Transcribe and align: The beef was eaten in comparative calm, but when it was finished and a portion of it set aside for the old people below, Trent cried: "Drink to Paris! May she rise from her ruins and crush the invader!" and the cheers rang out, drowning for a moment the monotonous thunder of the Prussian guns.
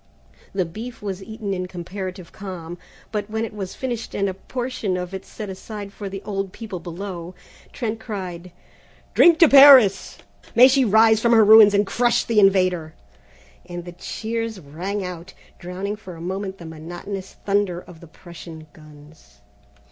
The 0.51 0.65
beef 0.65 1.03
was 1.03 1.21
eaten 1.23 1.53
in 1.53 1.67
comparative 1.67 2.31
calm, 2.31 2.79
but 3.11 3.29
when 3.29 3.45
it 3.45 3.53
was 3.53 3.75
finished 3.75 4.15
and 4.15 4.27
a 4.27 4.33
portion 4.33 4.97
of 4.97 5.13
it 5.13 5.27
set 5.27 5.47
aside 5.47 5.93
for 5.93 6.09
the 6.09 6.23
old 6.23 6.51
people 6.51 6.79
below, 6.79 7.35
Trent 7.71 7.99
cried: 7.99 8.51
"Drink 9.13 9.37
to 9.37 9.47
Paris! 9.47 10.17
May 10.55 10.67
she 10.67 10.83
rise 10.83 11.19
from 11.19 11.33
her 11.33 11.45
ruins 11.45 11.75
and 11.75 11.85
crush 11.85 12.23
the 12.23 12.39
invader!" 12.39 12.95
and 13.63 13.85
the 13.85 13.91
cheers 13.91 14.59
rang 14.59 15.05
out, 15.05 15.35
drowning 15.59 15.95
for 15.95 16.15
a 16.15 16.19
moment 16.19 16.57
the 16.57 16.65
monotonous 16.65 17.35
thunder 17.45 17.79
of 17.79 17.99
the 17.99 18.07
Prussian 18.07 18.65
guns. 18.73 19.41